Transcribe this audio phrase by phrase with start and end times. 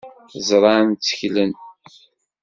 [0.47, 1.53] Ẓran, tteklen.